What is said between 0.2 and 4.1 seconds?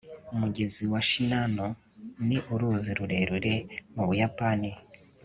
umugezi wa shinano ni uruzi rurerure mu